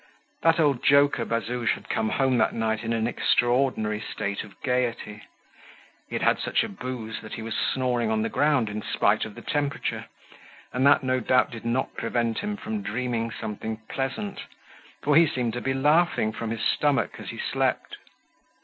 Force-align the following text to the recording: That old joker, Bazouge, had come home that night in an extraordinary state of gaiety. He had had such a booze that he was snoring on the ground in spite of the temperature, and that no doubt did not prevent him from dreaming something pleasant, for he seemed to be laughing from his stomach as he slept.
That 0.41 0.59
old 0.59 0.81
joker, 0.83 1.25
Bazouge, 1.25 1.73
had 1.75 1.87
come 1.87 2.09
home 2.09 2.39
that 2.39 2.55
night 2.55 2.83
in 2.83 2.91
an 2.91 3.05
extraordinary 3.05 4.01
state 4.01 4.43
of 4.43 4.59
gaiety. 4.63 5.21
He 6.09 6.15
had 6.15 6.23
had 6.23 6.39
such 6.39 6.63
a 6.63 6.69
booze 6.69 7.21
that 7.21 7.35
he 7.35 7.43
was 7.43 7.55
snoring 7.55 8.09
on 8.09 8.23
the 8.23 8.27
ground 8.27 8.67
in 8.67 8.81
spite 8.81 9.25
of 9.25 9.35
the 9.35 9.43
temperature, 9.43 10.05
and 10.73 10.87
that 10.87 11.03
no 11.03 11.19
doubt 11.19 11.51
did 11.51 11.65
not 11.65 11.93
prevent 11.93 12.39
him 12.39 12.57
from 12.57 12.81
dreaming 12.81 13.29
something 13.29 13.77
pleasant, 13.89 14.39
for 15.03 15.15
he 15.15 15.27
seemed 15.27 15.53
to 15.53 15.61
be 15.61 15.75
laughing 15.75 16.31
from 16.31 16.49
his 16.49 16.63
stomach 16.65 17.17
as 17.19 17.29
he 17.29 17.37
slept. 17.37 17.97